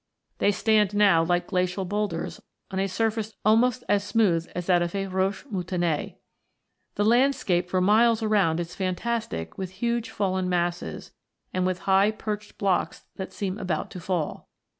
[0.39, 4.95] They stand now like glacial boulders on a surface almost as smooth as that of
[4.95, 6.05] a roche mou tonnee (Fig.
[6.13, 6.17] 18).
[6.95, 11.11] The landscape for miles around is fantastic with huge fallen masses,
[11.53, 14.49] and with high perched blocks that seem about to fall.